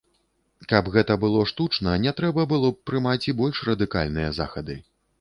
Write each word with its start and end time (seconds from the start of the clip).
Каб 0.71 0.89
гэта 0.95 1.17
было 1.25 1.43
штучна, 1.51 1.93
не 2.07 2.15
трэба 2.21 2.49
было 2.57 2.73
б 2.75 2.93
прымаць 2.93 3.23
і 3.31 3.39
больш 3.45 3.65
радыкальныя 3.73 4.37
захады. 4.43 4.85